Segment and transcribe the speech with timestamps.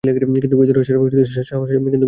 [0.03, 1.91] কিন্তু ভেতরে আসার সাহস আছে আপনার?